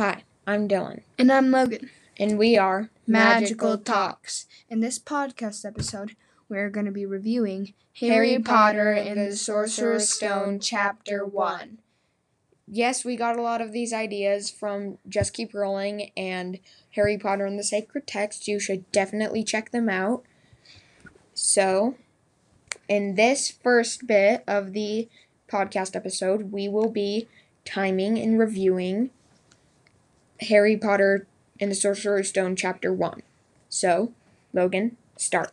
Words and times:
Hi, 0.00 0.22
I'm 0.46 0.66
Dylan, 0.66 1.02
And 1.18 1.30
I'm 1.30 1.50
Logan. 1.50 1.90
and 2.18 2.38
we 2.38 2.56
are 2.56 2.88
Magical 3.06 3.76
Talks. 3.76 4.46
In 4.70 4.80
this 4.80 4.98
podcast 4.98 5.66
episode, 5.66 6.16
we're 6.48 6.70
going 6.70 6.86
to 6.86 6.90
be 6.90 7.04
reviewing 7.04 7.74
Harry, 8.00 8.38
Potter 8.38 8.92
and 8.92 9.20
the 9.20 9.36
Sorcerer's 9.36 10.08
Stone, 10.08 10.60
Chapter 10.60 11.26
1. 11.26 11.80
Yes, 12.66 13.04
we 13.04 13.14
got 13.14 13.36
a 13.36 13.42
lot 13.42 13.60
of 13.60 13.72
these 13.72 13.92
ideas 13.92 14.50
from 14.50 14.96
Just 15.06 15.34
Keep 15.34 15.52
Rolling 15.52 16.12
and 16.16 16.60
Harry 16.92 17.18
Potter 17.18 17.44
and 17.44 17.58
the 17.58 17.62
Sacred 17.62 18.06
Text. 18.06 18.48
You 18.48 18.58
should 18.58 18.90
definitely 18.92 19.44
check 19.44 19.70
them 19.70 19.90
out. 19.90 20.22
So, 21.34 21.96
in 22.88 23.16
this 23.16 23.50
first 23.50 24.06
bit 24.06 24.44
of 24.48 24.72
the 24.72 25.10
podcast 25.46 25.94
episode, 25.94 26.52
we 26.52 26.70
will 26.70 26.88
be 26.88 27.28
timing 27.66 28.18
and 28.18 28.38
reviewing 28.38 29.10
Harry 30.42 30.76
Potter 30.76 31.26
and 31.60 31.70
the 31.70 31.74
Sorcerer's 31.74 32.28
Stone, 32.28 32.56
Chapter 32.56 32.92
1. 32.92 33.22
So, 33.68 34.12
Logan, 34.52 34.96
start. 35.16 35.52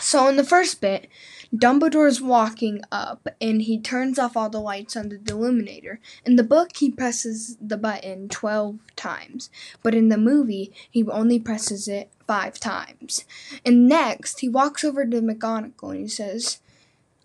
So, 0.00 0.28
in 0.28 0.36
the 0.36 0.44
first 0.44 0.80
bit, 0.80 1.08
Dumbledore's 1.54 2.20
walking 2.20 2.82
up 2.92 3.26
and 3.40 3.62
he 3.62 3.80
turns 3.80 4.18
off 4.18 4.36
all 4.36 4.50
the 4.50 4.60
lights 4.60 4.96
on 4.96 5.08
the 5.08 5.16
Deluminator. 5.16 5.98
In 6.24 6.36
the 6.36 6.44
book, 6.44 6.76
he 6.76 6.90
presses 6.90 7.56
the 7.60 7.76
button 7.76 8.28
12 8.28 8.78
times, 8.96 9.50
but 9.82 9.94
in 9.94 10.08
the 10.08 10.18
movie, 10.18 10.72
he 10.90 11.04
only 11.08 11.38
presses 11.38 11.88
it 11.88 12.10
5 12.26 12.60
times. 12.60 13.24
And 13.64 13.88
next, 13.88 14.40
he 14.40 14.48
walks 14.48 14.84
over 14.84 15.04
to 15.04 15.20
McGonagall 15.20 15.90
and 15.90 16.00
he 16.00 16.08
says, 16.08 16.60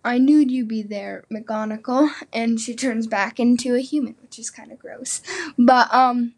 I 0.06 0.18
knew 0.18 0.40
you'd 0.40 0.68
be 0.68 0.82
there, 0.82 1.26
McGonagall. 1.32 2.10
And 2.34 2.60
she 2.60 2.76
turns 2.76 3.08
back 3.08 3.40
into 3.40 3.76
a 3.76 3.80
human, 3.82 4.16
which 4.22 4.40
is 4.40 4.50
kind 4.50 4.72
of 4.72 4.80
gross. 4.80 5.22
But, 5.58 5.94
um, 5.94 6.34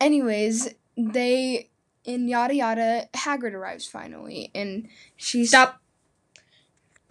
anyways, 0.00 0.74
they, 0.96 1.70
in 2.04 2.28
yada 2.28 2.54
yada, 2.54 3.08
Hagrid 3.14 3.54
arrives 3.54 3.86
finally 3.86 4.50
and 4.54 4.88
she's. 5.16 5.50
Stop. 5.50 5.80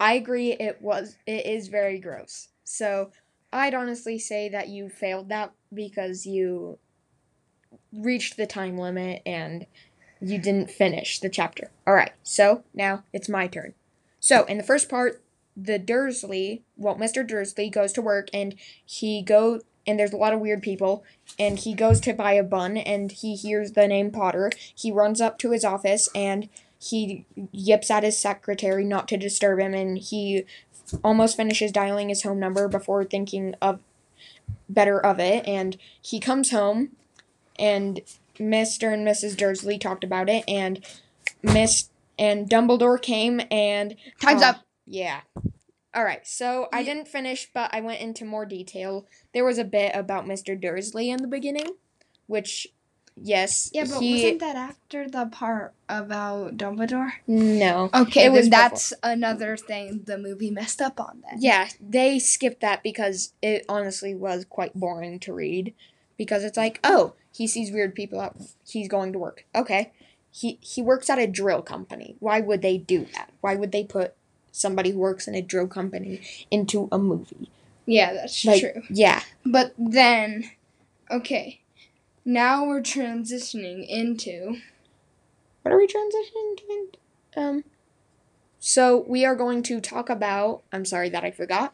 I 0.00 0.14
agree 0.14 0.52
it 0.52 0.82
was 0.82 1.16
it 1.26 1.46
is 1.46 1.68
very 1.68 1.98
gross. 1.98 2.48
So 2.64 3.10
I'd 3.52 3.74
honestly 3.74 4.18
say 4.18 4.48
that 4.48 4.68
you 4.68 4.88
failed 4.88 5.28
that 5.28 5.52
because 5.72 6.26
you 6.26 6.78
reached 7.92 8.36
the 8.36 8.46
time 8.46 8.76
limit 8.76 9.22
and 9.24 9.66
you 10.20 10.38
didn't 10.38 10.70
finish 10.70 11.20
the 11.20 11.28
chapter. 11.28 11.70
Alright, 11.86 12.12
so 12.22 12.64
now 12.74 13.04
it's 13.12 13.28
my 13.28 13.46
turn. 13.46 13.74
So 14.18 14.44
in 14.44 14.58
the 14.58 14.64
first 14.64 14.88
part, 14.88 15.22
the 15.56 15.78
Dursley 15.78 16.64
well, 16.76 16.96
Mr. 16.96 17.26
Dursley 17.26 17.70
goes 17.70 17.92
to 17.92 18.02
work 18.02 18.28
and 18.34 18.56
he 18.84 19.22
go 19.22 19.60
and 19.86 19.98
there's 19.98 20.12
a 20.12 20.16
lot 20.16 20.32
of 20.32 20.40
weird 20.40 20.62
people 20.62 21.04
and 21.38 21.58
he 21.58 21.74
goes 21.74 22.00
to 22.00 22.12
buy 22.12 22.32
a 22.32 22.42
bun 22.42 22.76
and 22.76 23.12
he 23.12 23.34
hears 23.36 23.72
the 23.72 23.86
name 23.88 24.10
Potter. 24.10 24.50
He 24.74 24.90
runs 24.90 25.20
up 25.20 25.38
to 25.38 25.50
his 25.50 25.64
office 25.64 26.08
and 26.14 26.48
he 26.78 27.24
yips 27.52 27.90
at 27.90 28.02
his 28.02 28.18
secretary 28.18 28.84
not 28.84 29.08
to 29.08 29.16
disturb 29.16 29.58
him 29.60 29.74
and 29.74 29.98
he 29.98 30.44
almost 31.02 31.36
finishes 31.36 31.72
dialing 31.72 32.08
his 32.08 32.22
home 32.22 32.38
number 32.38 32.68
before 32.68 33.04
thinking 33.04 33.54
of 33.62 33.80
better 34.68 34.98
of 35.04 35.18
it 35.18 35.46
and 35.46 35.76
he 36.00 36.20
comes 36.20 36.50
home 36.50 36.90
and 37.58 38.00
Mr. 38.38 38.92
and 38.92 39.06
Mrs. 39.06 39.36
Dursley 39.36 39.78
talked 39.78 40.04
about 40.04 40.28
it 40.28 40.44
and 40.48 40.84
Miss 41.42 41.88
and 42.18 42.48
Dumbledore 42.48 43.00
came 43.00 43.40
and 43.50 43.96
Time's 44.20 44.42
Oh, 44.42 44.48
up. 44.48 44.56
Yeah. 44.86 45.20
All 45.94 46.04
right. 46.04 46.26
So 46.26 46.68
I 46.72 46.82
didn't 46.82 47.08
finish 47.08 47.48
but 47.52 47.70
I 47.72 47.80
went 47.80 48.00
into 48.00 48.24
more 48.24 48.46
detail. 48.46 49.06
There 49.32 49.44
was 49.44 49.58
a 49.58 49.64
bit 49.64 49.92
about 49.94 50.26
Mr. 50.26 50.60
Dursley 50.60 51.10
in 51.10 51.22
the 51.22 51.28
beginning, 51.28 51.68
which 52.26 52.66
yes, 53.16 53.70
Yeah, 53.72 53.84
but 53.84 54.00
he 54.00 54.14
wasn't 54.14 54.40
that 54.40 54.56
after 54.56 55.08
the 55.08 55.26
part 55.26 55.72
about 55.88 56.56
Dumbledore? 56.56 57.12
no. 57.26 57.90
Okay, 57.94 58.24
It 58.24 58.32
was 58.32 58.50
that's 58.50 58.92
another 59.02 59.56
thing 59.56 60.02
the 60.04 60.18
movie 60.18 60.50
messed 60.50 60.80
up 60.80 60.98
on 60.98 61.22
then. 61.22 61.38
Yeah, 61.40 61.68
they 61.80 62.18
skipped 62.18 62.60
that 62.60 62.82
because 62.82 63.32
it 63.40 63.64
honestly 63.68 64.14
was 64.14 64.44
quite 64.44 64.74
boring 64.74 65.20
to 65.20 65.32
read. 65.32 65.74
Because 66.16 66.44
it's 66.44 66.56
like, 66.56 66.78
oh, 66.84 67.14
he 67.32 67.48
sees 67.48 67.72
weird 67.72 67.96
people 67.96 68.20
out. 68.20 68.36
He's 68.64 68.88
going 68.88 69.12
to 69.12 69.18
work. 69.18 69.44
Okay, 69.54 69.92
he 70.30 70.58
he 70.60 70.80
works 70.80 71.10
at 71.10 71.18
a 71.18 71.26
drill 71.26 71.60
company. 71.62 72.14
Why 72.20 72.40
would 72.40 72.62
they 72.62 72.78
do 72.78 73.06
that? 73.14 73.30
Why 73.40 73.56
would 73.56 73.72
they 73.72 73.82
put 73.82 74.14
somebody 74.56 74.92
who 74.92 74.98
works 74.98 75.26
in 75.26 75.34
a 75.34 75.42
drill 75.42 75.66
company 75.66 76.20
into 76.50 76.88
a 76.92 76.98
movie? 76.98 77.50
Yeah, 77.86 78.12
that's 78.14 78.44
Like, 78.44 78.60
true. 78.60 78.82
yeah, 78.88 79.22
But 79.44 79.74
then, 79.76 80.50
okay, 81.10 81.60
now 82.24 82.64
we're 82.64 82.80
transitioning 82.80 83.86
into. 83.86 84.56
what 85.62 85.72
are 85.72 85.76
we 85.76 85.86
transitioning 85.86 86.56
to? 86.56 87.40
Um, 87.40 87.64
so 88.58 89.04
we 89.08 89.24
are 89.26 89.34
going 89.34 89.62
to 89.64 89.80
talk 89.80 90.08
about. 90.08 90.62
I'm 90.72 90.84
sorry 90.84 91.10
that 91.10 91.24
I 91.24 91.30
forgot. 91.30 91.72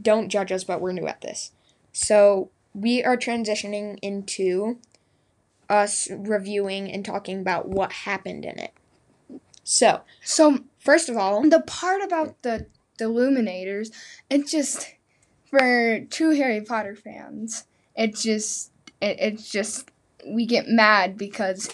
Don't 0.00 0.28
judge 0.28 0.50
us, 0.50 0.64
but 0.64 0.80
we're 0.80 0.92
new 0.92 1.06
at 1.06 1.20
this. 1.20 1.52
So 1.92 2.50
we 2.74 3.04
are 3.04 3.16
transitioning 3.16 3.98
into 4.02 4.78
us 5.68 6.08
reviewing 6.10 6.90
and 6.90 7.04
talking 7.04 7.40
about 7.40 7.68
what 7.68 7.92
happened 7.92 8.44
in 8.44 8.58
it. 8.58 8.72
So 9.68 10.02
So, 10.22 10.60
first 10.78 11.08
of 11.08 11.16
all, 11.16 11.42
the 11.48 11.60
part 11.60 12.00
about 12.02 12.40
the, 12.42 12.66
the 12.98 13.04
Deluminators, 13.06 13.90
it 14.30 14.46
just. 14.46 14.94
For 15.50 16.00
true 16.10 16.34
Harry 16.34 16.60
Potter 16.60 16.94
fans, 16.96 17.64
it 17.96 18.14
just. 18.16 18.70
It, 19.02 19.16
it's 19.20 19.50
just. 19.50 19.90
We 20.26 20.46
get 20.46 20.66
mad 20.68 21.16
because 21.18 21.68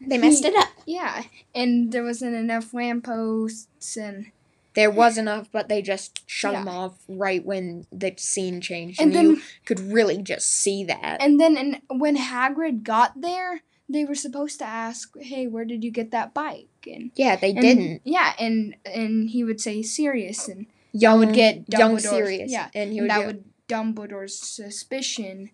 they 0.00 0.18
messed 0.18 0.44
it 0.44 0.54
up. 0.56 0.68
Yeah, 0.86 1.24
and 1.54 1.90
there 1.92 2.04
wasn't 2.04 2.34
enough 2.36 2.72
lampposts 2.74 3.96
and 3.96 4.30
There 4.74 4.90
was 4.90 5.18
enough, 5.18 5.48
but 5.50 5.68
they 5.68 5.82
just 5.82 6.22
shut 6.30 6.52
Yeah. 6.52 6.60
them 6.60 6.68
off 6.68 6.94
right 7.08 7.44
when 7.44 7.86
the 7.90 8.14
scene 8.16 8.60
changed, 8.60 9.00
and 9.00 9.08
and, 9.08 9.16
then 9.16 9.36
you 9.36 9.42
could 9.64 9.80
really 9.80 10.22
just 10.22 10.48
see 10.50 10.84
that. 10.84 11.20
and 11.20 11.40
then 11.40 11.56
and 11.56 11.80
when 12.00 12.16
Hagrid 12.16 12.82
got 12.84 13.20
there, 13.20 13.62
they 13.88 14.04
were 14.04 14.14
supposed 14.14 14.58
to 14.58 14.64
ask, 14.66 15.16
"Hey, 15.18 15.46
where 15.46 15.64
did 15.64 15.82
you 15.84 15.90
get 15.90 16.10
that 16.10 16.34
bike?" 16.34 16.68
And 16.86 17.10
yeah, 17.14 17.36
they 17.36 17.50
and- 17.50 17.60
didn't. 17.60 18.02
Yeah, 18.04 18.34
and 18.38 18.76
and 18.84 19.30
he 19.30 19.44
would 19.44 19.60
say 19.60 19.82
Sirius, 19.82 20.48
and 20.48 20.66
Young 20.92 21.18
would 21.20 21.34
get 21.34 21.64
young 21.72 21.96
Dumbledore's- 21.96 22.02
serious. 22.08 22.50
yeah, 22.52 22.68
and 22.74 22.92
he 22.92 22.98
and 22.98 23.04
would 23.04 23.10
that 23.10 23.20
go- 23.20 23.26
would 23.26 23.44
Dumbledore's 23.68 24.38
suspicion 24.38 25.50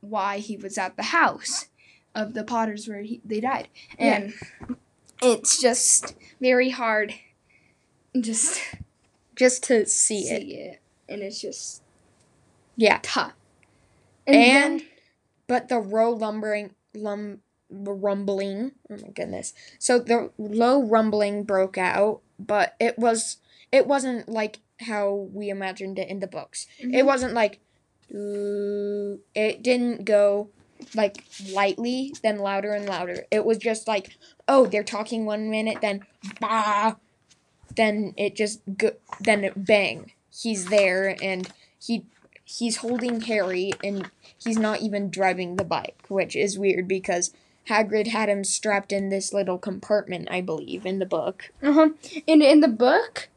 why 0.00 0.38
he 0.38 0.56
was 0.56 0.76
at 0.78 0.96
the 0.96 1.04
house 1.04 1.66
of 2.14 2.34
the 2.34 2.42
Potters 2.44 2.88
where 2.88 3.02
he, 3.02 3.20
they 3.24 3.40
died, 3.40 3.68
Yeah. 3.98 4.14
and 4.68 4.76
it's 5.22 5.60
just 5.60 6.14
very 6.40 6.70
hard, 6.70 7.14
just 8.20 8.60
just 9.36 9.62
to 9.64 9.86
see 9.86 10.24
it. 10.28 10.40
see 10.42 10.54
it, 10.54 10.80
and 11.08 11.22
it's 11.22 11.40
just 11.40 11.82
Yeah. 12.76 12.98
tough. 13.02 13.32
And, 14.26 14.36
then- 14.80 14.86
but 15.46 15.68
the 15.68 15.78
row 15.80 16.10
lumbering 16.12 16.74
lum 16.94 17.40
rumbling. 17.70 18.72
Oh 18.90 18.96
my 18.96 19.08
goodness. 19.08 19.54
So 19.78 19.98
the 19.98 20.30
low 20.38 20.82
rumbling 20.82 21.44
broke 21.44 21.78
out, 21.78 22.20
but 22.38 22.74
it 22.78 22.98
was 22.98 23.38
it 23.70 23.86
wasn't 23.86 24.28
like 24.28 24.60
how 24.80 25.28
we 25.32 25.48
imagined 25.48 25.98
it 25.98 26.08
in 26.08 26.20
the 26.20 26.26
books. 26.26 26.66
Mm-hmm. 26.80 26.94
It 26.94 27.06
wasn't 27.06 27.34
like 27.34 27.60
"Ooh," 28.14 29.20
it 29.34 29.62
didn't 29.62 30.04
go 30.04 30.50
like 30.94 31.24
lightly 31.52 32.14
then 32.22 32.38
louder 32.38 32.72
and 32.72 32.86
louder. 32.86 33.24
It 33.30 33.44
was 33.44 33.58
just 33.58 33.86
like, 33.86 34.16
oh, 34.48 34.66
they're 34.66 34.82
talking 34.82 35.24
one 35.24 35.50
minute 35.50 35.78
then 35.80 36.02
bah 36.40 36.96
then 37.76 38.14
it 38.16 38.36
just 38.36 38.60
go, 38.76 38.92
then 39.20 39.44
it 39.44 39.64
bang. 39.64 40.12
He's 40.30 40.66
there 40.66 41.16
and 41.22 41.48
he 41.78 42.06
he's 42.58 42.78
holding 42.78 43.22
Harry 43.22 43.72
and 43.82 44.10
he's 44.36 44.58
not 44.58 44.80
even 44.80 45.10
driving 45.10 45.56
the 45.56 45.64
bike, 45.64 46.04
which 46.08 46.36
is 46.36 46.58
weird 46.58 46.86
because 46.86 47.32
Hagrid 47.68 48.08
had 48.08 48.28
him 48.28 48.44
strapped 48.44 48.92
in 48.92 49.08
this 49.08 49.32
little 49.32 49.58
compartment, 49.58 50.28
I 50.30 50.40
believe, 50.40 50.84
in 50.84 50.98
the 50.98 51.06
book. 51.06 51.52
Uh-huh. 51.62 51.90
And 52.26 52.42
in 52.42 52.60
the 52.60 52.68
book, 52.68 53.28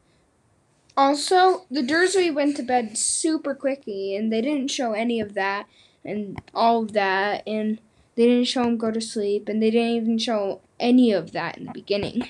also, 0.96 1.66
the 1.70 1.82
Dursley 1.82 2.30
went 2.30 2.56
to 2.56 2.62
bed 2.62 2.96
super 2.98 3.54
quickly, 3.54 4.16
and 4.16 4.32
they 4.32 4.40
didn't 4.40 4.68
show 4.68 4.92
any 4.92 5.20
of 5.20 5.34
that, 5.34 5.66
and 6.04 6.40
all 6.54 6.82
of 6.82 6.92
that, 6.94 7.42
and 7.46 7.78
they 8.16 8.26
didn't 8.26 8.48
show 8.48 8.64
him 8.64 8.78
go 8.78 8.90
to 8.90 9.00
sleep, 9.00 9.48
and 9.48 9.62
they 9.62 9.70
didn't 9.70 9.96
even 9.96 10.18
show 10.18 10.60
any 10.80 11.12
of 11.12 11.32
that 11.32 11.58
in 11.58 11.66
the 11.66 11.72
beginning. 11.72 12.28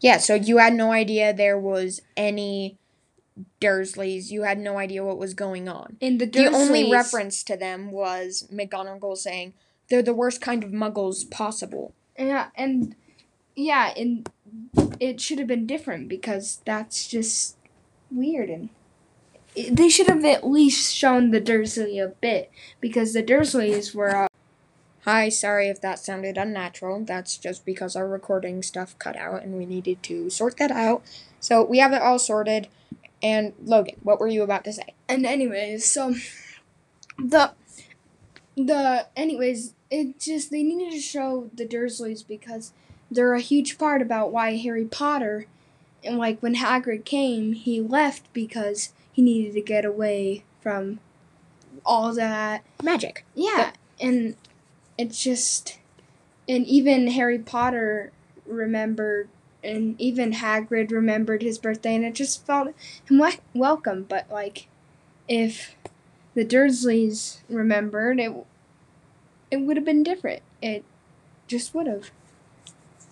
Yeah, 0.00 0.18
so 0.18 0.34
you 0.34 0.58
had 0.58 0.74
no 0.74 0.92
idea 0.92 1.32
there 1.32 1.58
was 1.58 2.02
any 2.16 2.76
Dursleys. 3.60 4.30
You 4.30 4.42
had 4.42 4.58
no 4.58 4.78
idea 4.78 5.04
what 5.04 5.18
was 5.18 5.34
going 5.34 5.68
on. 5.68 5.96
In 6.00 6.18
the 6.18 6.26
Dursleys, 6.26 6.50
The 6.50 6.56
only 6.56 6.92
reference 6.92 7.42
to 7.44 7.56
them 7.56 7.90
was 7.90 8.48
McGonagall 8.52 9.16
saying 9.16 9.54
they're 9.88 10.02
the 10.02 10.14
worst 10.14 10.40
kind 10.40 10.62
of 10.64 10.70
muggles 10.70 11.28
possible. 11.30 11.94
Yeah, 12.18 12.48
and 12.54 12.94
yeah, 13.54 13.92
and 13.96 14.28
it 15.00 15.20
should 15.20 15.38
have 15.38 15.48
been 15.48 15.66
different 15.66 16.08
because 16.08 16.60
that's 16.64 17.06
just 17.06 17.56
weird 18.10 18.48
and 18.48 18.70
they 19.70 19.88
should 19.88 20.06
have 20.06 20.24
at 20.24 20.46
least 20.46 20.94
shown 20.94 21.30
the 21.30 21.40
Dursley 21.40 21.98
a 21.98 22.08
bit 22.08 22.50
because 22.80 23.12
the 23.12 23.22
Dursleys 23.22 23.94
were 23.94 24.14
uh, 24.14 24.28
Hi, 25.04 25.30
sorry 25.30 25.68
if 25.68 25.80
that 25.80 25.98
sounded 25.98 26.36
unnatural. 26.36 27.02
That's 27.02 27.38
just 27.38 27.64
because 27.64 27.96
our 27.96 28.06
recording 28.06 28.62
stuff 28.62 28.98
cut 28.98 29.16
out 29.16 29.42
and 29.42 29.56
we 29.56 29.64
needed 29.64 30.02
to 30.02 30.28
sort 30.28 30.58
that 30.58 30.70
out. 30.70 31.02
So 31.40 31.64
we 31.64 31.78
have 31.78 31.94
it 31.94 32.02
all 32.02 32.18
sorted. 32.18 32.68
And 33.22 33.52
Logan, 33.64 33.96
what 34.02 34.20
were 34.20 34.28
you 34.28 34.42
about 34.42 34.64
to 34.64 34.72
say? 34.72 34.94
And 35.08 35.26
anyways, 35.26 35.84
so 35.84 36.14
the 37.18 37.52
the 38.56 39.06
anyways, 39.16 39.74
it 39.90 40.20
just 40.20 40.50
they 40.50 40.62
needed 40.62 40.92
to 40.92 41.00
show 41.00 41.50
the 41.54 41.66
Dursleys 41.66 42.26
because 42.26 42.72
they're 43.10 43.34
a 43.34 43.40
huge 43.40 43.78
part 43.78 44.02
about 44.02 44.32
why 44.32 44.56
Harry 44.56 44.84
Potter 44.84 45.46
and 46.04 46.18
like 46.18 46.40
when 46.40 46.56
Hagrid 46.56 47.04
came, 47.04 47.52
he 47.52 47.80
left 47.80 48.32
because 48.32 48.92
he 49.12 49.22
needed 49.22 49.54
to 49.54 49.60
get 49.60 49.84
away 49.84 50.44
from 50.60 51.00
all 51.84 52.12
that 52.14 52.64
Magic. 52.82 53.24
yeah, 53.34 53.72
and 54.00 54.36
it's 54.96 55.22
just, 55.22 55.78
and 56.48 56.66
even 56.66 57.08
Harry 57.08 57.38
Potter 57.38 58.12
remembered, 58.46 59.28
and 59.64 60.00
even 60.00 60.32
Hagrid 60.34 60.90
remembered 60.90 61.42
his 61.42 61.58
birthday, 61.58 61.94
and 61.94 62.04
it 62.04 62.14
just 62.14 62.46
felt 62.46 62.68
him 63.08 63.18
we- 63.18 63.40
welcome. 63.54 64.04
But 64.08 64.30
like, 64.30 64.68
if 65.28 65.76
the 66.34 66.44
Dursleys 66.44 67.38
remembered, 67.48 68.20
it 68.20 68.32
it 69.50 69.58
would 69.58 69.76
have 69.76 69.84
been 69.84 70.02
different. 70.02 70.42
It 70.62 70.84
just 71.48 71.74
would 71.74 71.86
have. 71.86 72.10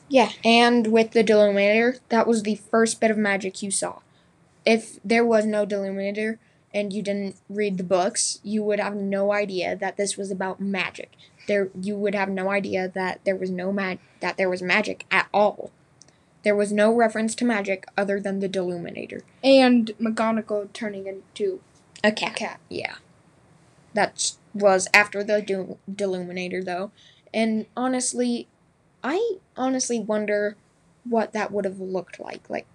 Yeah, 0.08 0.30
and 0.44 0.86
with 0.88 1.12
the 1.12 1.24
Deluminator, 1.24 1.98
that 2.10 2.26
was 2.26 2.42
the 2.42 2.54
first 2.56 3.00
bit 3.00 3.10
of 3.10 3.18
magic 3.18 3.62
you 3.62 3.70
saw. 3.70 3.98
If 4.66 5.00
there 5.04 5.24
was 5.24 5.46
no 5.46 5.66
Deluminator 5.66 6.38
and 6.74 6.92
you 6.92 7.02
didn't 7.02 7.36
read 7.48 7.78
the 7.78 7.84
books, 7.84 8.40
you 8.44 8.62
would 8.64 8.80
have 8.80 8.96
no 8.96 9.32
idea 9.32 9.76
that 9.76 9.96
this 9.96 10.16
was 10.16 10.30
about 10.30 10.60
magic. 10.60 11.12
There, 11.48 11.70
you 11.80 11.96
would 11.96 12.14
have 12.14 12.28
no 12.28 12.50
idea 12.50 12.88
that 12.88 13.20
there 13.24 13.36
was 13.36 13.50
no 13.50 13.72
mag 13.72 13.98
that 14.20 14.36
there 14.36 14.50
was 14.50 14.62
magic 14.62 15.06
at 15.10 15.28
all. 15.34 15.70
There 16.42 16.54
was 16.56 16.72
no 16.72 16.94
reference 16.94 17.34
to 17.36 17.44
magic 17.44 17.86
other 17.96 18.20
than 18.20 18.38
the 18.40 18.48
Deluminator. 18.48 19.22
And 19.42 19.88
McGonagall 20.00 20.72
turning 20.72 21.06
into 21.06 21.60
A 22.04 22.08
a 22.08 22.12
cat. 22.12 22.36
cat. 22.36 22.60
Yeah. 22.68 22.96
That 23.94 24.32
was 24.54 24.88
after 24.94 25.24
the 25.24 25.42
Del- 25.42 25.78
Deluminator, 25.90 26.64
though. 26.64 26.92
And 27.34 27.66
honestly, 27.76 28.46
I 29.02 29.38
honestly 29.56 29.98
wonder 29.98 30.56
what 31.04 31.32
that 31.32 31.50
would 31.50 31.64
have 31.64 31.80
looked 31.80 32.20
like. 32.20 32.48
Like, 32.48 32.66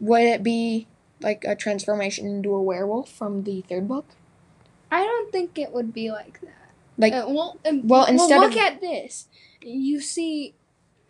would 0.00 0.22
it 0.22 0.42
be 0.42 0.86
like 1.20 1.44
a 1.44 1.54
transformation 1.54 2.26
into 2.26 2.52
a 2.54 2.62
werewolf 2.62 3.10
from 3.10 3.44
the 3.44 3.60
third 3.62 3.86
book? 3.88 4.06
I 4.90 5.02
don't 5.04 5.30
think 5.32 5.58
it 5.58 5.72
would 5.72 5.92
be 5.94 6.10
like 6.10 6.40
that. 6.40 6.50
Like, 6.96 7.12
Uh, 7.12 7.26
well, 7.28 7.58
um, 7.66 7.86
well, 7.86 8.06
instead 8.06 8.40
look 8.40 8.52
of- 8.52 8.58
at 8.58 8.80
this. 8.80 9.28
You 9.62 10.00
see, 10.00 10.54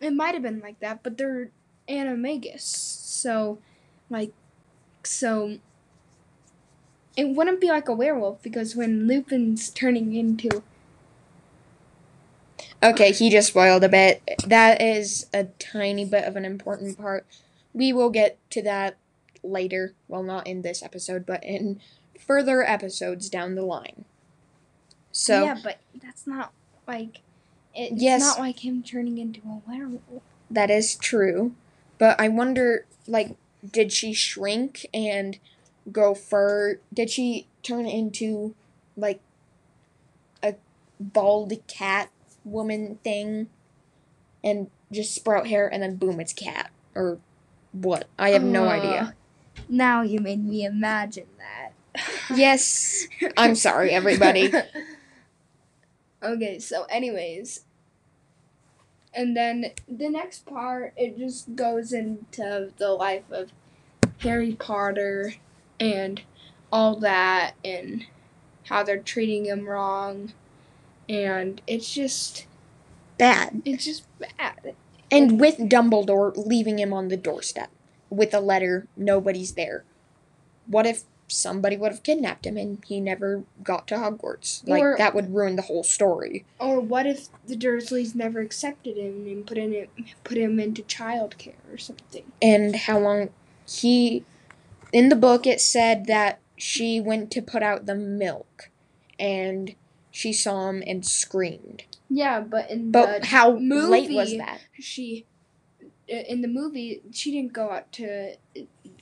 it 0.05 0.13
might 0.13 0.33
have 0.33 0.43
been 0.43 0.59
like 0.59 0.79
that, 0.79 1.01
but 1.03 1.17
they're 1.17 1.49
animagus, 1.89 2.61
so 2.61 3.57
like, 4.09 4.31
so 5.03 5.57
it 7.17 7.29
wouldn't 7.29 7.59
be 7.59 7.69
like 7.69 7.87
a 7.87 7.93
werewolf 7.93 8.41
because 8.43 8.75
when 8.75 9.07
Lupin's 9.07 9.69
turning 9.69 10.15
into 10.15 10.61
okay, 12.83 13.11
he 13.11 13.29
just 13.29 13.47
spoiled 13.49 13.83
a 13.83 13.89
bit. 13.89 14.21
That 14.45 14.81
is 14.81 15.27
a 15.33 15.45
tiny 15.45 16.05
bit 16.05 16.25
of 16.25 16.35
an 16.35 16.45
important 16.45 16.97
part. 16.97 17.25
We 17.73 17.91
will 17.91 18.09
get 18.09 18.37
to 18.51 18.61
that 18.61 18.97
later. 19.43 19.93
Well, 20.07 20.23
not 20.23 20.45
in 20.45 20.61
this 20.61 20.83
episode, 20.83 21.25
but 21.25 21.43
in 21.43 21.79
further 22.19 22.63
episodes 22.63 23.29
down 23.29 23.55
the 23.55 23.63
line. 23.63 24.05
So, 25.11 25.45
yeah, 25.45 25.57
but 25.63 25.79
that's 26.01 26.27
not 26.27 26.51
like 26.87 27.21
it's 27.75 28.01
Yes. 28.01 28.21
not 28.21 28.39
like 28.39 28.63
him 28.65 28.81
turning 28.83 29.17
into 29.17 29.41
a 29.41 29.61
werewolf. 29.69 30.23
That 30.49 30.69
is 30.69 30.95
true. 30.95 31.53
But 31.97 32.19
I 32.19 32.27
wonder, 32.27 32.85
like, 33.07 33.35
did 33.69 33.91
she 33.91 34.13
shrink 34.13 34.85
and 34.93 35.39
go 35.91 36.13
fur? 36.13 36.79
Did 36.93 37.09
she 37.09 37.47
turn 37.63 37.85
into, 37.85 38.53
like, 38.95 39.19
a 40.43 40.55
bald 40.99 41.53
cat 41.67 42.09
woman 42.43 42.99
thing 43.03 43.47
and 44.43 44.69
just 44.91 45.15
sprout 45.15 45.47
hair 45.47 45.67
and 45.71 45.81
then 45.81 45.95
boom, 45.95 46.19
it's 46.19 46.33
cat? 46.33 46.71
Or 46.93 47.17
what? 47.71 48.07
I 48.19 48.29
have 48.29 48.43
no 48.43 48.65
Uh, 48.65 48.69
idea. 48.71 49.15
Now 49.67 50.01
you 50.03 50.19
made 50.19 50.43
me 50.45 50.63
imagine 50.63 51.27
that. 51.39 51.71
Yes. 52.35 53.07
I'm 53.37 53.55
sorry, 53.55 53.91
everybody. 53.91 54.51
okay, 56.25 56.59
so 56.59 56.83
anyways, 56.85 57.61
and 59.13 59.35
then 59.35 59.71
the 59.87 60.09
next 60.09 60.45
part 60.45 60.93
it 60.97 61.17
just 61.17 61.55
goes 61.55 61.93
into 61.93 62.71
the 62.77 62.89
life 62.89 63.23
of 63.31 63.51
Harry 64.19 64.53
Potter 64.53 65.35
and 65.79 66.21
all 66.71 66.95
that 66.97 67.53
and 67.63 68.05
how 68.65 68.83
they're 68.83 68.97
treating 68.97 69.45
him 69.45 69.67
wrong 69.67 70.33
and 71.07 71.61
it's 71.67 71.93
just 71.93 72.47
Bad. 73.17 73.61
it's 73.63 73.85
just 73.85 74.05
bad. 74.19 74.75
And 75.11 75.39
with 75.39 75.57
Dumbledore 75.57 76.35
leaving 76.35 76.79
him 76.79 76.91
on 76.91 77.07
the 77.07 77.17
doorstep 77.17 77.69
with 78.09 78.33
a 78.33 78.39
letter, 78.39 78.87
nobody's 78.97 79.53
there. 79.53 79.85
What 80.65 80.85
if 80.85 81.03
somebody 81.27 81.75
would 81.77 81.91
have 81.91 82.03
kidnapped 82.03 82.45
him 82.45 82.57
and 82.57 82.83
he 82.87 82.99
never 82.99 83.43
got 83.63 83.87
to 83.87 83.95
Hogwarts? 83.95 84.67
Like 84.67 84.81
Or- 84.83 84.95
that 84.97 85.15
would 85.15 85.33
ruin 85.33 85.55
the 85.55 85.63
whole 85.63 85.83
story. 85.83 86.45
Or 86.59 86.79
what 86.79 87.05
if 87.07 87.29
the 87.47 87.55
Dursleys 87.55 88.13
never 88.15 88.39
accepted 88.41 88.97
him 88.97 89.25
and 89.27 89.45
put 89.47 89.57
in 89.57 89.73
it, 89.73 89.89
put 90.23 90.37
him 90.37 90.59
into 90.59 90.83
childcare 90.83 91.53
or 91.71 91.77
something? 91.77 92.23
And 92.41 92.75
how 92.75 92.99
long 92.99 93.29
he 93.67 94.23
in 94.93 95.09
the 95.09 95.15
book 95.15 95.45
it 95.47 95.59
said 95.59 96.05
that 96.05 96.39
she 96.57 97.01
went 97.01 97.31
to 97.31 97.41
put 97.41 97.63
out 97.63 97.85
the 97.85 97.95
milk 97.95 98.69
and 99.19 99.75
she 100.11 100.31
saw 100.31 100.69
him 100.69 100.83
and 100.87 101.05
screamed. 101.05 101.83
Yeah, 102.09 102.39
but 102.39 102.69
in 102.69 102.91
But 102.91 103.21
the 103.21 103.27
how 103.27 103.51
late 103.57 104.09
was 104.11 104.29
movie- 104.29 104.37
that? 104.37 104.61
she 104.79 105.25
uh, 106.07 106.15
in 106.29 106.41
the 106.41 106.47
movie 106.47 107.01
she 107.11 107.31
didn't 107.31 107.51
go 107.51 107.71
out 107.71 107.91
to 107.93 108.35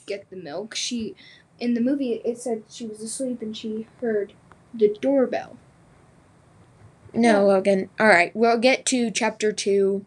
get 0.06 0.30
the 0.30 0.36
milk 0.38 0.74
she 0.74 1.16
in 1.60 1.74
the 1.74 1.82
movie 1.82 2.22
it 2.26 2.38
said 2.38 2.64
she 2.70 2.86
was 2.86 3.02
asleep 3.02 3.42
and 3.42 3.56
she 3.56 3.88
heard 4.02 4.34
the 4.74 4.96
doorbell 5.02 5.58
No. 7.14 7.46
Logan. 7.46 7.90
All 8.00 8.08
right, 8.08 8.36
we'll 8.36 8.58
get 8.58 8.86
to 8.88 9.12
chapter 9.12 9.52
two 9.52 10.06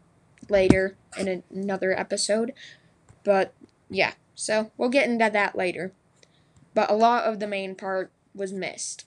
later 0.48 0.96
in 1.16 1.42
another 1.52 1.98
episode. 1.98 2.52
But 3.24 3.52
yeah, 3.88 4.14
so 4.34 4.70
we'll 4.76 4.88
get 4.88 5.08
into 5.08 5.30
that 5.30 5.56
later. 5.56 5.92
But 6.74 6.90
a 6.90 6.94
lot 6.94 7.24
of 7.24 7.38
the 7.40 7.46
main 7.46 7.74
part 7.74 8.10
was 8.34 8.52
missed 8.52 9.06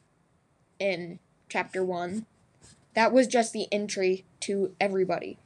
in 0.80 1.20
chapter 1.50 1.84
one. 1.84 2.26
That 2.96 3.12
was 3.12 3.28
just 3.28 3.54
the 3.54 3.68
entry 3.72 4.26
to 4.42 4.74
everybody. 4.80 5.38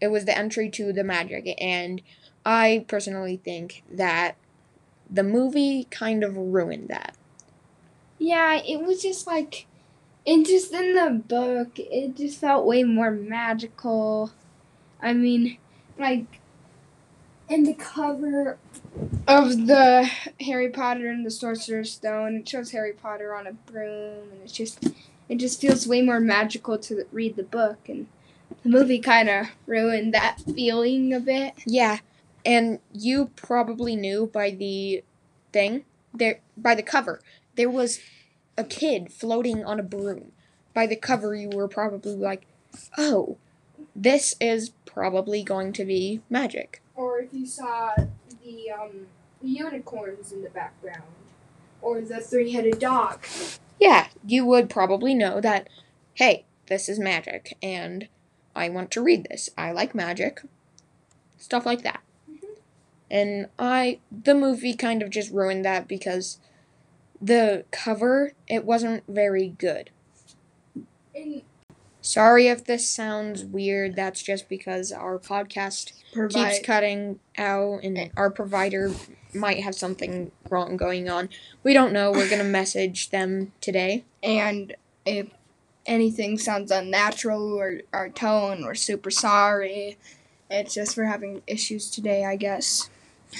It 0.00 0.08
was 0.08 0.24
the 0.24 0.36
entry 0.36 0.68
to 0.70 0.92
the 0.92 1.04
magic, 1.04 1.54
and 1.60 2.02
I 2.44 2.84
personally 2.88 3.36
think 3.36 3.82
that 3.90 4.36
the 5.10 5.22
movie 5.22 5.84
kind 5.90 6.24
of 6.24 6.36
ruined 6.36 6.88
that. 6.88 7.14
yeah 8.18 8.54
it 8.64 8.80
was 8.82 9.02
just 9.02 9.26
like 9.26 9.66
it 10.24 10.46
just 10.46 10.72
in 10.72 10.94
the 10.94 11.10
book 11.28 11.72
it 11.78 12.16
just 12.16 12.40
felt 12.40 12.66
way 12.66 12.82
more 12.82 13.10
magical 13.10 14.32
i 15.02 15.12
mean 15.12 15.58
like 15.98 16.40
in 17.48 17.64
the 17.64 17.74
cover 17.74 18.56
of 19.26 19.66
the 19.66 20.08
harry 20.40 20.70
potter 20.70 21.08
and 21.08 21.26
the 21.26 21.30
sorcerer's 21.30 21.92
stone 21.92 22.36
it 22.36 22.48
shows 22.48 22.70
harry 22.70 22.92
potter 22.92 23.34
on 23.34 23.46
a 23.46 23.52
broom 23.52 24.30
and 24.32 24.42
it's 24.42 24.52
just 24.52 24.84
it 25.28 25.36
just 25.36 25.60
feels 25.60 25.86
way 25.86 26.00
more 26.02 26.20
magical 26.20 26.78
to 26.78 27.04
read 27.12 27.36
the 27.36 27.42
book 27.42 27.78
and 27.88 28.06
the 28.62 28.68
movie 28.70 28.98
kind 28.98 29.28
of 29.28 29.46
ruined 29.66 30.14
that 30.14 30.40
feeling 30.54 31.12
a 31.12 31.20
bit 31.20 31.52
Yeah, 31.66 31.98
and 32.44 32.78
you 32.92 33.30
probably 33.36 33.96
knew 33.96 34.30
by 34.32 34.50
the 34.50 35.02
thing 35.52 35.84
there 36.12 36.40
by 36.56 36.74
the 36.74 36.82
cover 36.82 37.20
there 37.56 37.70
was 37.70 38.00
a 38.56 38.64
kid 38.64 39.12
floating 39.12 39.64
on 39.64 39.80
a 39.80 39.82
broom. 39.82 40.32
By 40.72 40.86
the 40.86 40.96
cover, 40.96 41.34
you 41.34 41.50
were 41.50 41.68
probably 41.68 42.16
like, 42.16 42.46
"Oh, 42.98 43.36
this 43.94 44.34
is 44.40 44.70
probably 44.84 45.42
going 45.42 45.72
to 45.74 45.84
be 45.84 46.20
magic." 46.28 46.80
or 46.96 47.20
if 47.20 47.32
you 47.32 47.46
saw 47.46 47.92
the 48.44 48.70
um, 48.70 49.06
unicorns 49.42 50.32
in 50.32 50.42
the 50.42 50.50
background 50.50 51.02
or 51.82 52.00
the 52.00 52.20
three-headed 52.20 52.78
dog 52.78 53.24
Yeah, 53.80 54.08
you 54.24 54.46
would 54.46 54.70
probably 54.70 55.14
know 55.14 55.40
that. 55.40 55.68
Hey, 56.14 56.44
this 56.66 56.88
is 56.88 56.98
magic, 56.98 57.56
and 57.60 58.08
I 58.54 58.68
want 58.68 58.92
to 58.92 59.02
read 59.02 59.26
this. 59.28 59.50
I 59.58 59.72
like 59.72 59.94
magic, 59.94 60.42
stuff 61.38 61.66
like 61.66 61.82
that. 61.82 62.00
And 63.14 63.46
I, 63.60 64.00
the 64.10 64.34
movie 64.34 64.74
kind 64.74 65.00
of 65.00 65.08
just 65.08 65.32
ruined 65.32 65.64
that 65.64 65.86
because 65.86 66.40
the 67.22 67.64
cover 67.70 68.32
it 68.48 68.64
wasn't 68.64 69.04
very 69.06 69.50
good. 69.56 69.90
and 71.14 71.42
Sorry 72.02 72.48
if 72.48 72.64
this 72.64 72.86
sounds 72.86 73.44
weird. 73.44 73.94
That's 73.94 74.20
just 74.20 74.48
because 74.48 74.92
our 74.92 75.18
podcast 75.18 75.92
Provide 76.12 76.54
keeps 76.54 76.66
cutting 76.66 77.20
out 77.38 77.84
and 77.84 77.96
eh. 77.96 78.08
our 78.16 78.30
provider 78.30 78.92
might 79.32 79.62
have 79.62 79.76
something 79.76 80.32
wrong 80.50 80.76
going 80.76 81.08
on. 81.08 81.28
We 81.62 81.72
don't 81.72 81.92
know. 81.92 82.10
We're 82.10 82.28
going 82.28 82.42
to 82.44 82.44
message 82.44 83.10
them 83.10 83.52
today. 83.60 84.04
and 84.24 84.74
if 85.06 85.28
anything 85.86 86.36
sounds 86.38 86.70
unnatural 86.70 87.54
or 87.54 87.80
our 87.92 88.08
tone, 88.08 88.64
we're 88.64 88.74
super 88.74 89.10
sorry. 89.10 89.98
It's 90.50 90.74
just 90.74 90.96
we're 90.96 91.04
having 91.04 91.42
issues 91.46 91.90
today, 91.90 92.24
I 92.24 92.36
guess. 92.36 92.90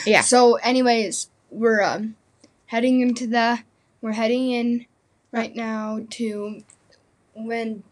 Yeah. 0.06 0.20
So, 0.20 0.56
anyways, 0.56 1.30
we're 1.50 1.82
um 1.82 2.16
heading 2.66 3.00
into 3.00 3.26
the 3.26 3.60
we're 4.00 4.12
heading 4.12 4.50
in 4.50 4.86
right 5.32 5.54
now 5.54 6.00
to 6.10 6.62
when 7.34 7.82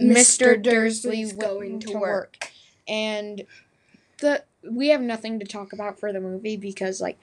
Mr. 0.00 0.60
Dursley's 0.60 1.32
going 1.32 1.80
to 1.80 1.92
work. 1.92 2.50
And 2.86 3.46
the 4.18 4.44
we 4.68 4.88
have 4.88 5.00
nothing 5.00 5.38
to 5.40 5.46
talk 5.46 5.72
about 5.72 5.98
for 5.98 6.12
the 6.12 6.20
movie 6.20 6.56
because 6.56 7.00
like 7.00 7.18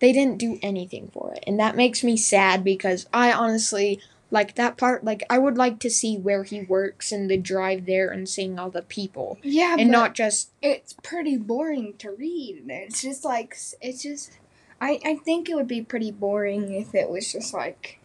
they 0.00 0.12
didn't 0.12 0.38
do 0.38 0.58
anything 0.62 1.10
for 1.12 1.34
it. 1.34 1.44
And 1.46 1.60
that 1.60 1.76
makes 1.76 2.02
me 2.02 2.16
sad 2.16 2.64
because 2.64 3.06
I 3.12 3.32
honestly 3.32 4.00
like 4.30 4.54
that 4.54 4.76
part 4.76 5.04
like 5.04 5.22
I 5.28 5.38
would 5.38 5.58
like 5.58 5.78
to 5.80 5.90
see 5.90 6.16
where 6.16 6.44
he 6.44 6.62
works 6.62 7.10
and 7.12 7.30
the 7.30 7.36
drive 7.36 7.86
there 7.86 8.08
and 8.08 8.28
seeing 8.28 8.58
all 8.58 8.70
the 8.70 8.82
people 8.82 9.38
Yeah, 9.42 9.76
and 9.78 9.88
but 9.88 9.92
not 9.92 10.14
just 10.14 10.50
it's 10.62 10.94
pretty 11.02 11.36
boring 11.36 11.94
to 11.98 12.10
read. 12.10 12.64
It's 12.68 13.02
just 13.02 13.24
like 13.24 13.56
it's 13.80 14.02
just 14.02 14.38
I 14.80 15.00
I 15.04 15.16
think 15.16 15.48
it 15.48 15.54
would 15.56 15.68
be 15.68 15.82
pretty 15.82 16.12
boring 16.12 16.72
if 16.72 16.94
it 16.94 17.10
was 17.10 17.32
just 17.32 17.52
like 17.52 17.98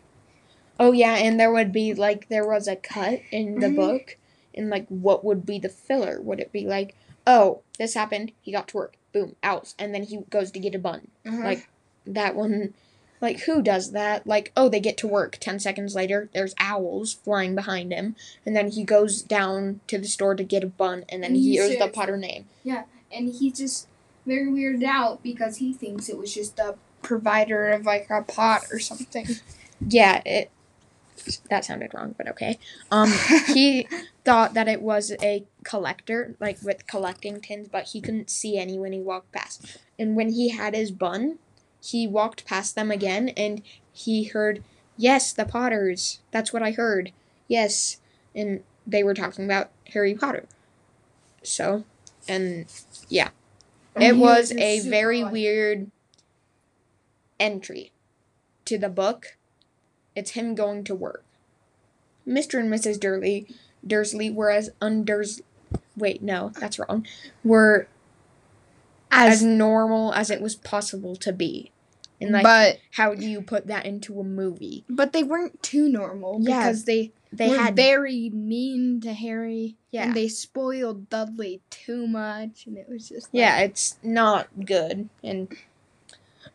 Oh 0.79 0.91
yeah, 0.91 1.15
and 1.15 1.39
there 1.39 1.53
would 1.53 1.71
be 1.71 1.93
like 1.93 2.27
there 2.27 2.45
was 2.47 2.67
a 2.67 2.75
cut 2.75 3.21
in 3.31 3.59
the 3.59 3.67
Mhm. 3.67 3.75
book, 3.75 4.17
and 4.53 4.69
like 4.69 4.87
what 4.89 5.23
would 5.23 5.45
be 5.45 5.57
the 5.57 5.69
filler? 5.69 6.19
Would 6.21 6.39
it 6.41 6.51
be 6.51 6.65
like, 6.65 6.95
oh, 7.25 7.61
this 7.79 7.93
happened, 7.93 8.33
he 8.41 8.51
got 8.51 8.67
to 8.69 8.77
work, 8.77 8.97
boom, 9.13 9.35
out, 9.41 9.73
and 9.79 9.93
then 9.95 10.03
he 10.03 10.17
goes 10.29 10.51
to 10.51 10.59
get 10.59 10.75
a 10.75 10.79
bun. 10.79 11.07
Like 11.45 11.67
that 12.05 12.35
one, 12.35 12.73
like 13.21 13.41
who 13.41 13.61
does 13.61 13.91
that? 13.91 14.25
Like 14.27 14.51
oh, 14.55 14.69
they 14.69 14.79
get 14.79 14.97
to 14.97 15.07
work. 15.07 15.37
Ten 15.39 15.59
seconds 15.59 15.95
later, 15.95 16.29
there's 16.33 16.55
owls 16.59 17.13
flying 17.13 17.55
behind 17.55 17.91
him, 17.91 18.15
and 18.45 18.55
then 18.55 18.71
he 18.71 18.83
goes 18.83 19.21
down 19.21 19.81
to 19.87 19.97
the 19.97 20.07
store 20.07 20.35
to 20.35 20.43
get 20.43 20.63
a 20.63 20.67
bun, 20.67 21.05
and 21.09 21.23
then 21.23 21.31
And 21.31 21.37
he 21.37 21.43
he 21.43 21.51
hears 21.53 21.77
the 21.77 21.87
Potter 21.87 22.17
name. 22.17 22.45
Yeah, 22.63 22.83
and 23.11 23.33
he's 23.33 23.57
just 23.57 23.87
very 24.25 24.47
weirded 24.47 24.83
out 24.83 25.23
because 25.23 25.57
he 25.57 25.73
thinks 25.73 26.09
it 26.09 26.17
was 26.17 26.33
just 26.33 26.59
a 26.59 26.75
provider 27.01 27.69
of 27.69 27.85
like 27.85 28.09
a 28.09 28.21
pot 28.21 28.63
or 28.71 28.79
something. 28.79 29.27
Yeah, 29.87 30.21
it. 30.25 30.51
That 31.49 31.65
sounded 31.65 31.93
wrong, 31.93 32.15
but 32.17 32.29
okay. 32.29 32.57
Um, 32.91 33.11
he 33.47 33.87
thought 34.25 34.53
that 34.53 34.69
it 34.69 34.81
was 34.81 35.11
a 35.21 35.43
collector, 35.65 36.35
like 36.39 36.57
with 36.63 36.87
collecting 36.87 37.41
tins, 37.41 37.67
but 37.67 37.89
he 37.89 37.99
couldn't 37.99 38.29
see 38.29 38.57
any 38.57 38.79
when 38.79 38.93
he 38.93 38.99
walked 38.99 39.33
past. 39.33 39.77
And 39.99 40.15
when 40.15 40.29
he 40.29 40.49
had 40.49 40.75
his 40.75 40.91
bun, 40.91 41.39
he 41.85 42.07
walked 42.07 42.45
past 42.45 42.75
them 42.75 42.91
again 42.91 43.29
and 43.29 43.61
he 43.91 44.25
heard, 44.25 44.63
Yes, 44.97 45.33
the 45.33 45.45
Potters. 45.45 46.19
That's 46.31 46.51
what 46.51 46.63
I 46.63 46.71
heard. 46.71 47.11
Yes. 47.47 47.97
And 48.33 48.63
they 48.87 49.03
were 49.03 49.13
talking 49.13 49.45
about 49.45 49.71
Harry 49.93 50.13
Potter. 50.13 50.45
So, 51.43 51.83
and 52.27 52.65
yeah. 53.09 53.29
It 53.95 54.17
was 54.17 54.51
a 54.51 54.81
very 54.81 55.23
weird 55.23 55.89
entry 57.39 57.91
to 58.65 58.77
the 58.77 58.89
book. 58.89 59.37
It's 60.15 60.31
him 60.31 60.55
going 60.55 60.83
to 60.85 60.95
work. 60.95 61.23
Mr. 62.27 62.59
and 62.59 62.71
Mrs. 62.71 62.99
Durley, 62.99 63.47
Dursley 63.85 64.29
were 64.29 64.49
as 64.49 64.71
undurs. 64.81 65.41
Wait, 65.95 66.21
no, 66.21 66.51
that's 66.59 66.79
wrong. 66.79 67.05
Were 67.43 67.87
as, 69.11 69.35
as 69.35 69.43
normal 69.43 70.13
as 70.13 70.29
it 70.29 70.41
was 70.41 70.55
possible 70.55 71.15
to 71.17 71.31
be. 71.31 71.71
And 72.21 72.31
like, 72.31 72.43
but 72.43 72.79
how 72.91 73.13
do 73.13 73.25
you 73.25 73.41
put 73.41 73.67
that 73.67 73.85
into 73.85 74.19
a 74.19 74.23
movie? 74.23 74.83
but 74.89 75.11
they 75.13 75.23
weren't 75.23 75.61
too 75.61 75.89
normal 75.89 76.39
Yeah, 76.41 76.59
because 76.61 76.85
they 76.85 77.11
They 77.31 77.49
were 77.49 77.57
had 77.57 77.75
very 77.75 78.29
mean 78.29 79.01
to 79.01 79.13
Harry. 79.13 79.75
Yeah. 79.91 80.05
And 80.05 80.13
they 80.13 80.27
spoiled 80.29 81.09
Dudley 81.09 81.61
too 81.69 82.07
much 82.07 82.65
and 82.67 82.77
it 82.77 82.87
was 82.89 83.09
just 83.09 83.25
like, 83.33 83.39
Yeah, 83.39 83.59
it's 83.59 83.97
not 84.01 84.47
good. 84.65 85.09
And 85.23 85.53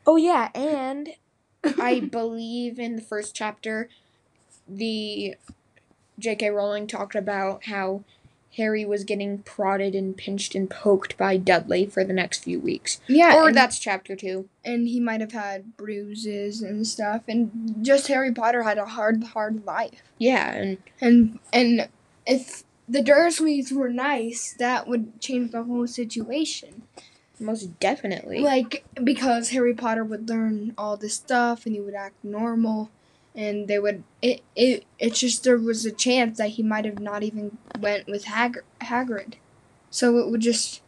oh 0.06 0.16
yeah, 0.16 0.48
and 0.54 1.10
I 1.78 2.00
believe 2.00 2.78
in 2.78 2.96
the 2.96 3.02
first 3.02 3.34
chapter, 3.34 3.88
the 4.66 5.34
J.K. 6.18 6.50
Rowling 6.50 6.86
talked 6.86 7.14
about 7.14 7.64
how 7.66 8.02
Harry 8.56 8.84
was 8.84 9.04
getting 9.04 9.38
prodded 9.38 9.94
and 9.94 10.16
pinched 10.16 10.54
and 10.54 10.68
poked 10.68 11.16
by 11.16 11.36
Dudley 11.36 11.86
for 11.86 12.02
the 12.04 12.12
next 12.12 12.42
few 12.44 12.58
weeks. 12.60 13.00
Yeah. 13.08 13.36
or 13.36 13.52
that's 13.52 13.78
chapter 13.78 14.16
two. 14.16 14.48
and 14.64 14.88
he 14.88 14.98
might 15.00 15.20
have 15.20 15.32
had 15.32 15.76
bruises 15.76 16.60
and 16.62 16.86
stuff 16.86 17.22
and 17.28 17.76
just 17.82 18.08
Harry 18.08 18.32
Potter 18.32 18.62
had 18.64 18.78
a 18.78 18.86
hard 18.86 19.22
hard 19.24 19.64
life. 19.64 20.02
Yeah, 20.18 20.50
and 20.52 20.78
And 21.00 21.38
and 21.52 21.88
if 22.26 22.64
the 22.88 23.02
Dursleys 23.02 23.70
were 23.72 23.88
nice, 23.90 24.52
that 24.58 24.88
would 24.88 25.20
change 25.20 25.52
the 25.52 25.62
whole 25.62 25.86
situation. 25.86 26.82
most 27.38 27.78
definitely. 27.80 28.40
Like 28.40 28.84
because 29.02 29.50
Harry 29.50 29.74
Potter 29.74 30.04
would 30.04 30.28
learn 30.28 30.74
all 30.76 30.96
this 30.96 31.14
stuff 31.14 31.64
and 31.66 31.74
he 31.74 31.80
would 31.80 31.94
act 31.94 32.16
normal 32.24 32.90
and 33.34 33.68
they 33.68 33.78
would 33.78 34.02
it 34.20 34.42
it 34.56 34.84
it's 34.98 35.20
just 35.20 35.44
there 35.44 35.56
was 35.58 35.84
a 35.86 35.92
chance 35.92 36.38
that 36.38 36.50
he 36.50 36.62
might 36.62 36.84
have 36.84 36.98
not 36.98 37.22
even 37.22 37.58
went 37.78 38.06
with 38.06 38.24
Hag- 38.24 38.64
Hagrid. 38.82 39.34
So 39.90 40.18
it 40.18 40.28
would 40.30 40.40
just 40.40 40.82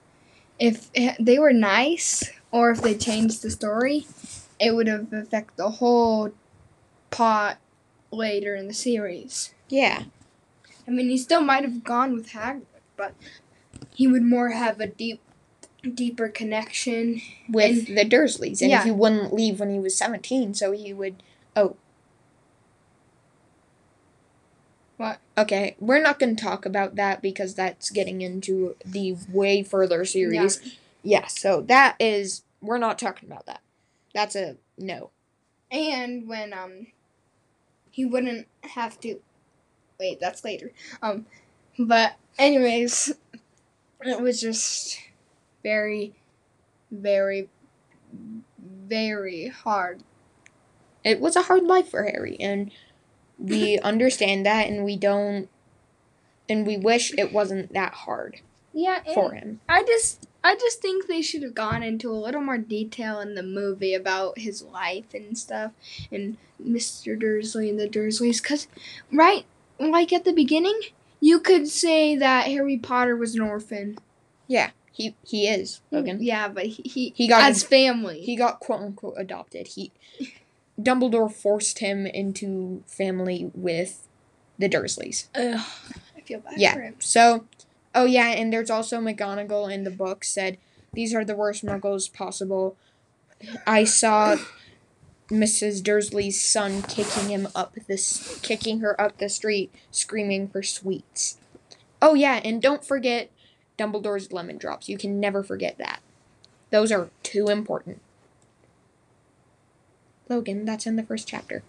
if 0.59 0.91
it, 0.95 1.17
they 1.19 1.39
were 1.39 1.53
nice 1.53 2.31
or 2.51 2.71
if 2.71 2.83
they 2.83 2.95
changed 2.97 3.43
the 3.43 3.51
story, 3.51 4.07
it 4.61 4.75
would 4.75 4.87
have 4.89 5.13
affected 5.13 5.57
the 5.57 5.71
whole 5.71 6.33
plot 7.11 7.59
later 8.11 8.55
in 8.55 8.69
the 8.69 8.75
series. 8.75 9.55
yeah, 9.69 10.05
I 10.87 10.91
mean, 10.91 11.09
he 11.09 11.17
still 11.17 11.41
might 11.41 11.63
have 11.65 11.83
gone 11.85 12.13
with 12.15 12.31
Hagrid, 12.31 12.63
but 12.97 13.15
he 13.95 14.07
would 14.07 14.23
more 14.23 14.51
have 14.51 14.81
a 14.81 14.87
deep, 14.87 15.21
deeper 15.95 16.29
connection. 16.29 17.21
with 17.49 17.87
the 17.87 18.05
Dursleys, 18.05 18.61
and 18.61 18.71
Yeah. 18.71 18.85
he 18.85 18.91
wouldn't 18.91 19.33
leave 19.33 19.61
when 19.61 19.71
he 19.73 19.79
was 19.79 19.97
seventeen, 19.97 20.55
so 20.55 20.73
he 20.73 20.93
would. 20.93 21.23
Oh. 21.57 21.77
What? 25.03 25.19
Okay, 25.37 25.75
we're 25.81 26.01
not 26.01 26.21
going 26.21 26.37
to 26.37 26.41
talk 26.45 26.65
about 26.65 26.95
that 26.95 27.21
because 27.21 27.57
that's 27.57 27.91
getting 27.91 28.23
into 28.23 28.77
the 28.85 29.17
way 29.29 29.65
further 29.65 30.05
series. 30.05 30.61
Yeah, 31.03 31.27
so 31.27 31.61
that 31.63 31.97
is 31.99 32.43
we're 32.61 32.79
not 32.79 33.01
talking 33.01 33.29
about 33.29 33.47
that. 33.47 33.63
That's 34.15 34.37
a 34.37 34.59
no. 34.79 35.11
And 35.73 36.29
when 36.29 36.53
um, 36.53 36.87
he 37.91 38.05
wouldn't 38.05 38.47
have 38.63 39.01
to. 39.01 39.17
Wait, 39.99 40.21
that's 40.21 40.45
later. 40.45 40.71
Um, 41.03 41.27
but 41.81 42.15
anyways, 42.39 43.13
it 44.03 44.21
was 44.21 44.41
just 44.41 45.01
very, 45.65 46.15
very, 46.93 47.49
very 48.63 49.49
hard. 49.49 50.05
It 51.03 51.19
was 51.19 51.35
a 51.35 51.43
hard 51.43 51.65
life 51.65 51.89
for 51.91 52.05
Harry, 52.05 52.37
and 52.39 52.71
we 53.43 53.79
understand 53.83 54.47
that, 54.47 54.69
and 54.69 54.85
we 54.85 54.97
don't, 54.97 55.49
and 56.49 56.67
we 56.67 56.77
wish 56.77 57.13
it 57.17 57.33
wasn't 57.33 57.73
that 57.73 57.93
hard 57.93 58.41
Yeah, 58.73 59.01
for 59.15 59.33
him. 59.33 59.61
I 59.69 59.83
just 59.83 60.27
I 60.45 60.55
just 60.57 60.81
think 60.81 61.07
they 61.07 61.23
should 61.23 61.43
have 61.43 61.55
gone 61.55 61.83
into 61.83 62.11
a 62.11 62.15
little 62.19 62.41
more 62.41 62.59
detail 62.59 63.21
in 63.21 63.35
the 63.35 63.43
movie 63.43 63.95
about 63.95 64.39
his 64.39 64.63
life 64.63 65.15
and 65.15 65.37
stuff 65.39 65.73
and 66.11 66.37
Mr. 66.63 67.19
Dursley 67.19 67.71
and 67.71 67.79
the 67.79 67.89
Dursleys 67.89 68.43
cuz 68.43 68.67
right 69.13 69.45
like 69.79 70.13
at 70.13 70.25
the 70.25 70.33
beginning 70.33 70.81
you 71.21 71.39
could 71.39 71.69
say 71.69 72.17
that 72.17 72.47
Harry 72.49 72.77
Potter 72.77 73.17
was 73.17 73.35
an 73.37 73.41
orphan. 73.43 73.99
Yeah, 74.49 74.71
he 74.91 75.15
he 75.25 75.47
is 75.47 75.81
Logan. 75.93 76.19
Yeah, 76.21 76.49
but 76.49 76.67
he 76.67 76.83
he, 76.83 77.13
He 77.17 77.29
got 77.29 77.49
as 77.49 77.63
family. 77.63 78.21
He 78.21 78.35
got 78.35 78.59
quote 78.59 78.81
unquote 78.81 79.15
adopted. 79.17 79.69
He 79.69 79.93
Dumbledore 80.81 81.33
forced 81.33 81.79
him 81.81 82.07
into 82.07 82.83
family 82.87 83.51
with 83.55 84.09
the 84.59 84.69
Dursleys. 84.69 85.27
Ugh, 85.35 85.65
I 86.17 86.21
feel 86.23 86.41
bad 86.41 86.55
Yeah. 86.57 86.75
for 86.75 86.81
him. 86.81 86.97
So, 86.99 87.45
oh 87.95 88.05
yeah, 88.05 88.29
and 88.29 88.53
there's 88.53 88.71
also 88.71 89.01
McGonagall 89.01 89.73
in 89.73 89.85
the 89.85 89.91
book 89.91 90.25
said 90.25 90.59
these 90.93 91.15
are 91.15 91.25
the 91.25 91.37
worst 91.37 91.65
muggles 91.65 92.13
possible. 92.13 92.77
I 93.67 93.85
saw 93.85 94.37
Mrs. 95.29 95.83
Dursley's 95.83 96.41
son 96.41 96.83
kicking 96.83 97.29
him 97.29 97.49
up 97.55 97.75
this 97.89 98.39
kicking 98.43 98.81
her 98.81 98.99
up 99.01 99.19
the 99.19 99.29
street 99.29 99.73
screaming 99.91 100.49
for 100.49 100.63
sweets. 100.63 101.39
Oh 102.01 102.15
yeah, 102.15 102.41
and 102.45 102.61
don't 102.61 102.85
forget 102.85 103.31
Dumbledore's 103.79 104.33
lemon 104.33 104.59
drops. 104.59 104.89
You 104.89 104.99
can 104.99 105.19
never 105.19 105.43
forget 105.43 105.79
that. 105.79 106.01
Those 106.71 106.93
are 106.93 107.11
too 107.23 107.47
important. 107.49 108.01
Logan, 110.29 110.65
that's 110.65 110.87
in 110.87 110.97
the 110.97 111.03
first 111.03 111.29
chapter. 111.29 111.63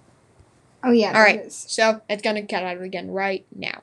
Oh 0.84 0.92
yeah. 0.92 1.14
All 1.16 1.22
right. 1.22 1.46
is. 1.46 1.66
So, 1.68 2.02
it's 2.10 2.22
going 2.22 2.36
to 2.36 2.42
cut 2.42 2.64
out 2.64 2.82
again 2.82 3.12
right 3.12 3.46
now. 3.56 3.82